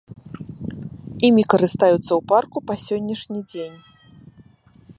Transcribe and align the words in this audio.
Імі 1.29 1.43
карыстаюцца 1.53 2.01
ў 2.15 2.19
парку 2.31 2.57
па 2.71 2.75
сённяшні 2.85 3.39
дзень. 3.53 3.77